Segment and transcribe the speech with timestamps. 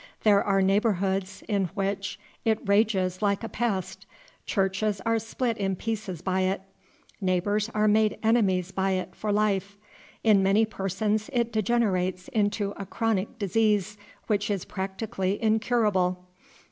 [0.23, 4.07] There are neighborhoods in which it rages like a pest.
[4.47, 6.63] Churches are split in pieces by it;
[7.21, 9.77] neighbors are made enemies by it for life.
[10.23, 13.95] In many persons it degenerates into a chronic disease,
[14.25, 16.25] which is practically incurable.